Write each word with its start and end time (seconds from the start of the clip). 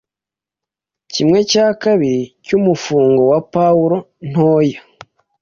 kimwe 1.13 1.39
cya 1.51 1.67
kabiri 1.83 2.21
cy’umufungo 2.45 3.21
wa 3.31 3.39
puwaro 3.51 3.97
ntoya 4.29 4.81